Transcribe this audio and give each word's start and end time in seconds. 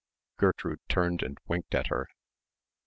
Gertrude 0.39 0.79
turned 0.89 1.21
and 1.21 1.37
winked 1.47 1.75
at 1.75 1.85
her. 1.89 2.07